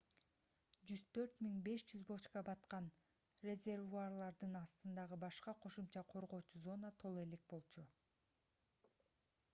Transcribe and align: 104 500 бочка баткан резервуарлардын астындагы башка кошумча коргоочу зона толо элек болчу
104 0.81 1.29
500 1.65 1.99
бочка 2.11 2.43
баткан 2.47 2.87
резервуарлардын 3.49 4.57
астындагы 4.63 5.21
башка 5.27 5.57
кошумча 5.67 6.07
коргоочу 6.15 6.65
зона 6.67 6.93
толо 7.05 7.25
элек 7.29 7.49
болчу 7.55 7.89